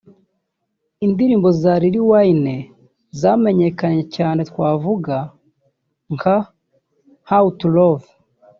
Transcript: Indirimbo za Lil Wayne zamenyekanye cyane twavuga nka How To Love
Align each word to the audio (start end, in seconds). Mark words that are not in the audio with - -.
Indirimbo 1.05 1.49
za 1.61 1.73
Lil 1.81 1.97
Wayne 2.09 2.55
zamenyekanye 3.19 4.03
cyane 4.15 4.39
twavuga 4.49 5.15
nka 6.15 6.37
How 7.29 7.45
To 7.59 7.67
Love 7.77 8.07